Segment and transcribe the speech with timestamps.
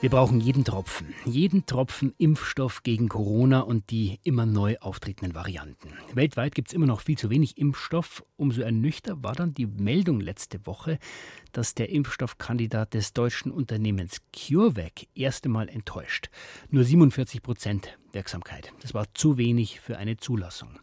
[0.00, 5.90] Wir brauchen jeden Tropfen, jeden Tropfen Impfstoff gegen Corona und die immer neu auftretenden Varianten.
[6.14, 8.24] Weltweit gibt es immer noch viel zu wenig Impfstoff.
[8.36, 10.98] Umso ernüchter war dann die Meldung letzte Woche,
[11.52, 16.30] dass der Impfstoffkandidat des deutschen Unternehmens CureVac erst einmal enttäuscht.
[16.70, 18.72] Nur 47 Prozent Wirksamkeit.
[18.80, 20.80] Das war zu wenig für eine Zulassung.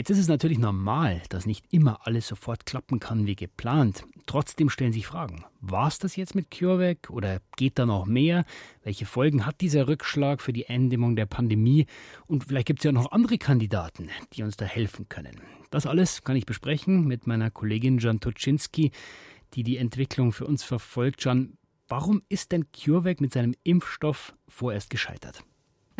[0.00, 4.06] Jetzt ist es natürlich normal, dass nicht immer alles sofort klappen kann wie geplant.
[4.24, 5.44] Trotzdem stellen sich Fragen.
[5.60, 8.46] War es das jetzt mit CureVac oder geht da noch mehr?
[8.82, 11.84] Welche Folgen hat dieser Rückschlag für die Eindämmung der Pandemie?
[12.26, 15.42] Und vielleicht gibt es ja noch andere Kandidaten, die uns da helfen können.
[15.70, 18.92] Das alles kann ich besprechen mit meiner Kollegin Jan Toczynski,
[19.52, 21.22] die die Entwicklung für uns verfolgt.
[21.26, 25.44] Jan, warum ist denn CureVac mit seinem Impfstoff vorerst gescheitert?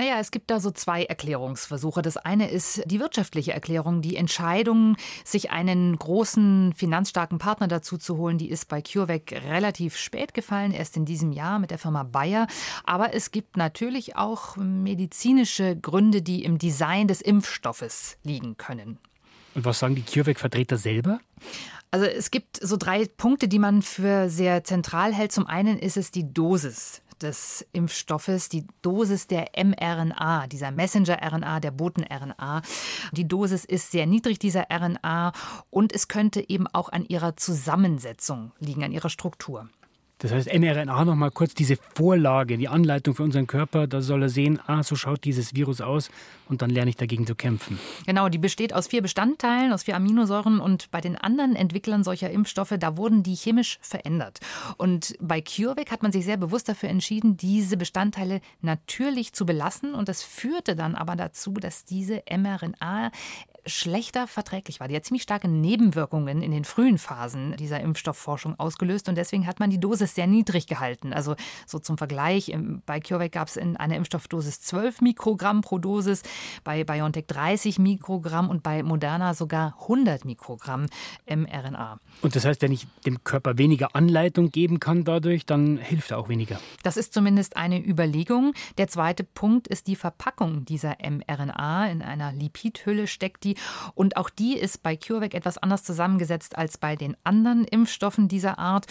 [0.00, 2.00] Naja, es gibt da so zwei Erklärungsversuche.
[2.00, 4.00] Das eine ist die wirtschaftliche Erklärung.
[4.00, 9.98] Die Entscheidung, sich einen großen, finanzstarken Partner dazu zu holen, die ist bei CureVac relativ
[9.98, 12.46] spät gefallen, erst in diesem Jahr mit der Firma Bayer.
[12.84, 18.96] Aber es gibt natürlich auch medizinische Gründe, die im Design des Impfstoffes liegen können.
[19.54, 21.20] Und was sagen die CureVac-Vertreter selber?
[21.90, 25.32] Also es gibt so drei Punkte, die man für sehr zentral hält.
[25.32, 31.70] Zum einen ist es die Dosis des Impfstoffes, die Dosis der mRNA, dieser Messenger-RNA, der
[31.70, 32.62] Boten-RNA.
[33.12, 35.32] Die Dosis ist sehr niedrig, dieser RNA,
[35.70, 39.68] und es könnte eben auch an ihrer Zusammensetzung liegen, an ihrer Struktur.
[40.20, 44.28] Das heißt, mRNA nochmal kurz diese Vorlage, die Anleitung für unseren Körper, da soll er
[44.28, 46.10] sehen, ah, so schaut dieses Virus aus
[46.50, 47.78] und dann lerne ich dagegen zu kämpfen.
[48.04, 52.30] Genau, die besteht aus vier Bestandteilen, aus vier Aminosäuren und bei den anderen Entwicklern solcher
[52.30, 54.40] Impfstoffe, da wurden die chemisch verändert.
[54.76, 59.94] Und bei CureVac hat man sich sehr bewusst dafür entschieden, diese Bestandteile natürlich zu belassen
[59.94, 63.10] und das führte dann aber dazu, dass diese mRNA
[63.70, 64.88] schlechter verträglich war.
[64.88, 69.60] Die hat ziemlich starke Nebenwirkungen in den frühen Phasen dieser Impfstoffforschung ausgelöst und deswegen hat
[69.60, 71.12] man die Dosis sehr niedrig gehalten.
[71.12, 71.36] Also
[71.66, 76.22] so zum Vergleich, bei CureVac gab es in einer Impfstoffdosis 12 Mikrogramm pro Dosis,
[76.64, 80.86] bei BioNTech 30 Mikrogramm und bei Moderna sogar 100 Mikrogramm
[81.28, 82.00] mRNA.
[82.22, 86.18] Und das heißt, wenn ich dem Körper weniger Anleitung geben kann dadurch, dann hilft er
[86.18, 86.58] auch weniger.
[86.82, 88.54] Das ist zumindest eine Überlegung.
[88.78, 91.86] Der zweite Punkt ist die Verpackung dieser mRNA.
[91.88, 93.59] In einer Lipidhülle steckt die die.
[93.94, 98.58] Und auch die ist bei CureVac etwas anders zusammengesetzt als bei den anderen Impfstoffen dieser
[98.58, 98.86] Art.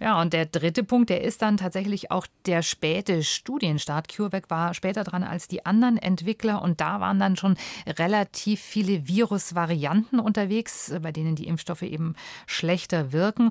[0.00, 4.08] Ja, und der dritte Punkt, der ist dann tatsächlich auch der späte Studienstart.
[4.08, 7.56] CureVac war später dran als die anderen Entwickler und da waren dann schon
[7.86, 12.14] relativ viele Virusvarianten unterwegs, bei denen die Impfstoffe eben
[12.46, 13.50] schlechter wirken.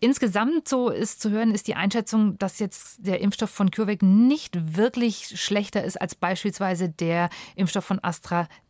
[0.00, 4.76] Insgesamt, so ist zu hören, ist die Einschätzung, dass jetzt der Impfstoff von CureVac nicht
[4.76, 8.60] wirklich schlechter ist als beispielsweise der Impfstoff von AstraZeneca.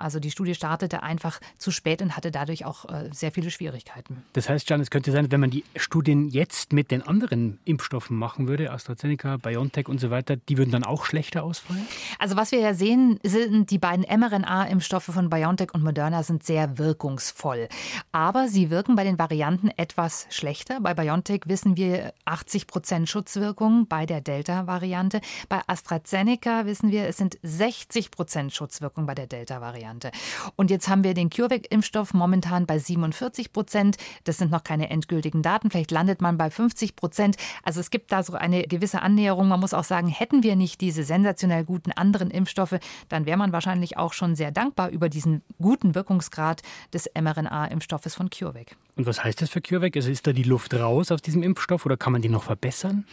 [0.00, 4.24] Also die Studie startete einfach zu spät und hatte dadurch auch äh, sehr viele Schwierigkeiten.
[4.32, 8.16] Das heißt, Jan, es könnte sein, wenn man die Studien jetzt mit den anderen Impfstoffen
[8.16, 11.86] machen würde, AstraZeneca, BioNTech und so weiter, die würden dann auch schlechter ausfallen?
[12.18, 16.78] Also was wir ja sehen, sind die beiden mRNA-Impfstoffe von BioNTech und Moderna sind sehr
[16.78, 17.68] wirkungsvoll.
[18.12, 20.80] Aber sie wirken bei den Varianten etwas schlechter.
[20.80, 25.20] Bei BioNTech wissen wir 80 Prozent Schutzwirkung bei der Delta-Variante.
[25.48, 30.10] Bei AstraZeneca wissen wir, es sind 60 Prozent Schutzwirkung bei der Delta-Variante.
[30.56, 33.96] Und jetzt haben wir den CureVac-Impfstoff momentan bei 47 Prozent.
[34.24, 35.70] Das sind noch keine endgültigen Daten.
[35.70, 37.36] Vielleicht landet man bei 50 Prozent.
[37.62, 39.48] Also es gibt da so eine gewisse Annäherung.
[39.48, 42.78] Man muss auch sagen, hätten wir nicht diese sensationell guten anderen Impfstoffe,
[43.08, 46.62] dann wäre man wahrscheinlich auch schon sehr dankbar über diesen guten Wirkungsgrad
[46.92, 48.76] des mRNA-Impfstoffes von CureVac.
[48.96, 49.96] Und was heißt das für CureVac?
[49.96, 53.04] Also ist da die Luft raus aus diesem Impfstoff oder kann man den noch verbessern?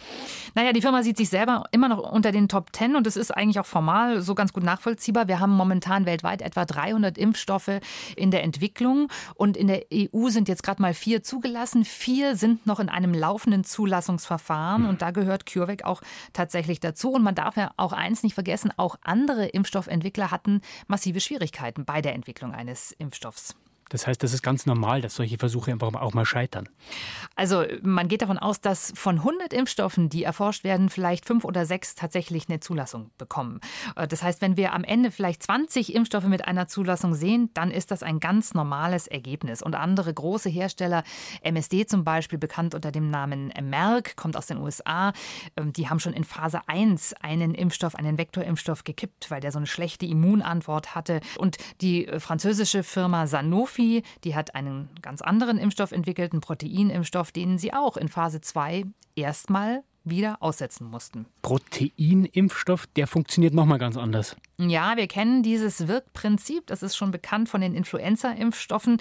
[0.54, 3.30] Naja, die Firma sieht sich selber immer noch unter den Top Ten und es ist
[3.30, 5.28] eigentlich auch formal so ganz gut nachvollziehbar.
[5.28, 7.80] Wir haben momentan weltweit etwa 300 Impfstoffe
[8.16, 11.84] in der Entwicklung und in der EU sind jetzt gerade mal vier zugelassen.
[11.84, 14.88] Vier sind noch in einem laufenden Zulassungsverfahren mhm.
[14.88, 17.12] und da gehört CureVac auch tatsächlich dazu.
[17.12, 22.02] Und man darf ja auch eins nicht vergessen, auch andere Impfstoffentwickler hatten massive Schwierigkeiten bei
[22.02, 23.54] der Entwicklung eines Impfstoffs.
[23.90, 26.68] Das heißt, das ist ganz normal, dass solche Versuche einfach auch mal scheitern.
[27.36, 31.66] Also man geht davon aus, dass von 100 Impfstoffen, die erforscht werden, vielleicht fünf oder
[31.66, 33.60] sechs tatsächlich eine Zulassung bekommen.
[33.96, 37.70] Äh, das heißt, wenn wir am Ende vielleicht 20 Impfstoffe mit einer Zulassung sehen, dann
[37.70, 39.62] ist das ein ganz normales Ergebnis.
[39.62, 41.04] Und andere große Hersteller,
[41.42, 45.12] MSD zum Beispiel, bekannt unter dem Namen Merck, kommt aus den USA,
[45.56, 49.58] ähm, die haben schon in Phase 1 einen Impfstoff, einen Vektorimpfstoff gekippt, weil der so
[49.58, 51.20] eine schlechte Immunantwort hatte.
[51.36, 56.40] Und die äh, französische Firma Sanofi Sanofi, die hat einen ganz anderen Impfstoff entwickelt, einen
[56.40, 58.84] Proteinimpfstoff, den sie auch in Phase 2
[59.16, 61.26] erstmal wieder aussetzen mussten.
[61.42, 64.36] Proteinimpfstoff, der funktioniert nochmal ganz anders.
[64.58, 66.68] Ja, wir kennen dieses Wirkprinzip.
[66.68, 68.98] Das ist schon bekannt von den Influenza-Impfstoffen.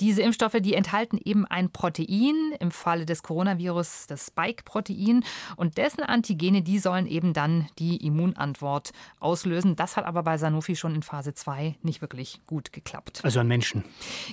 [0.00, 5.22] Diese Impfstoffe, die enthalten eben ein Protein, im Falle des Coronavirus das Spike-Protein.
[5.54, 8.90] Und dessen Antigene, die sollen eben dann die Immunantwort
[9.20, 9.76] auslösen.
[9.76, 13.20] Das hat aber bei Sanofi schon in Phase 2 nicht wirklich gut geklappt.
[13.22, 13.84] Also an Menschen.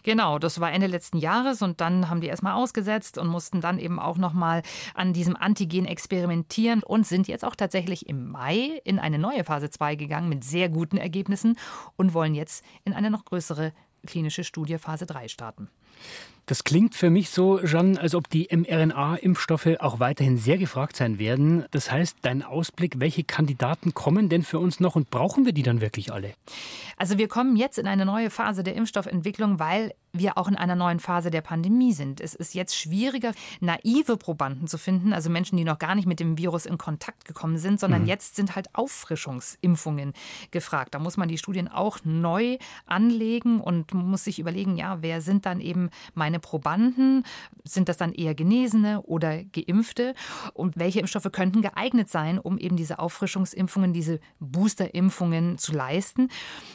[0.01, 3.77] Genau, das war Ende letzten Jahres und dann haben die erstmal ausgesetzt und mussten dann
[3.77, 4.63] eben auch nochmal
[4.95, 9.71] an diesem Antigen experimentieren und sind jetzt auch tatsächlich im Mai in eine neue Phase
[9.71, 11.57] 2 gegangen mit sehr guten Ergebnissen
[11.95, 13.73] und wollen jetzt in eine noch größere
[14.05, 15.71] klinische Studie Phase 3 starten.
[16.47, 21.19] Das klingt für mich so, Jeanne, als ob die mRNA-Impfstoffe auch weiterhin sehr gefragt sein
[21.19, 21.65] werden.
[21.71, 25.63] Das heißt, dein Ausblick, welche Kandidaten kommen denn für uns noch und brauchen wir die
[25.63, 26.33] dann wirklich alle?
[26.95, 30.75] Also wir kommen jetzt in eine neue Phase der Impfstoffentwicklung, weil wir auch in einer
[30.75, 32.21] neuen Phase der Pandemie sind.
[32.21, 36.19] Es ist jetzt schwieriger, naive Probanden zu finden, also Menschen, die noch gar nicht mit
[36.19, 38.07] dem Virus in Kontakt gekommen sind, sondern mhm.
[38.07, 40.13] jetzt sind halt Auffrischungsimpfungen
[40.49, 40.95] gefragt.
[40.95, 45.45] Da muss man die Studien auch neu anlegen und muss sich überlegen, ja, wer sind
[45.45, 45.76] dann eben
[46.13, 47.23] meine Probanden?
[47.63, 50.13] Sind das dann eher Genesene oder Geimpfte?
[50.53, 56.29] Und welche Impfstoffe könnten geeignet sein, um eben diese Auffrischungsimpfungen, diese Boosterimpfungen zu leisten?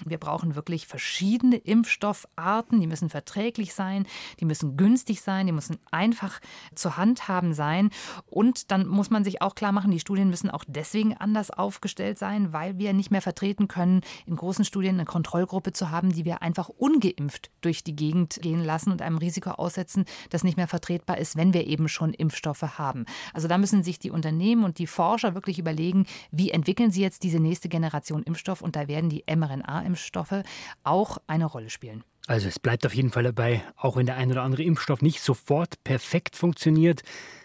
[0.04, 4.06] Wir brauchen wirklich verschiedene Impfstoffarten, die müssen verträglich sein,
[4.40, 6.40] die müssen günstig sein, die müssen einfach
[6.74, 7.90] zu handhaben sein.
[8.26, 12.18] Und dann muss man sich auch klar machen, die Studien müssen auch deswegen anders aufgestellt
[12.18, 16.24] sein, weil wir nicht mehr vertreten können, in großen Studien eine Kontrollgruppe zu haben, die
[16.24, 20.68] wir einfach ungeimpft durch die Gegend gehen lassen und einem Risiko aussetzen, das nicht mehr
[20.68, 23.06] vertretbar ist, wenn wir eben schon Impfstoffe haben.
[23.32, 27.22] Also da müssen sich die Unternehmen und die Forscher wirklich überlegen, wie entwickeln sie jetzt
[27.22, 30.42] diese nächste Generation Impfstoff und da werden die mRNA-Impfstoffe
[30.84, 32.04] auch eine Rolle spielen.
[32.26, 35.20] Also es bleibt auf jeden Fall dabei, auch wenn der ein oder andere Impfstoff nicht
[35.20, 37.02] sofort perfekt funktioniert.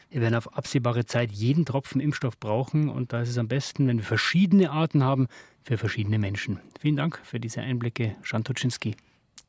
[0.10, 3.88] Wir werden auf absehbare Zeit jeden Tropfen Impfstoff brauchen und da ist es am besten,
[3.88, 5.28] wenn wir verschiedene Arten haben
[5.64, 6.60] für verschiedene Menschen.
[6.80, 8.96] Vielen Dank für diese Einblicke, Shantuczynski.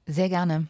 [0.06, 0.67] Sehr gerne.